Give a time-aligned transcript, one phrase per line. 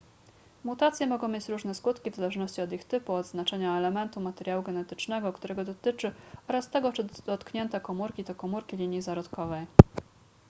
[0.63, 5.33] mutacje mogą mieć różne skutki w zależności od ich typu od znaczenia elementu materiału genetycznego
[5.33, 6.13] którego dotyczy
[6.47, 9.67] oraz tego czy dotknięte komórki to komóri linii zarodkowej